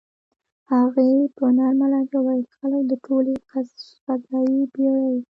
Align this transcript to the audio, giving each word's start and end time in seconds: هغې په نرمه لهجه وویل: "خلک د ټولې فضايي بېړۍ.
هغې 0.71 1.11
په 1.37 1.45
نرمه 1.57 1.85
لهجه 1.93 2.17
وویل: 2.19 2.45
"خلک 2.57 2.81
د 2.87 2.93
ټولې 3.05 3.33
فضايي 4.03 4.61
بېړۍ. 4.73 5.17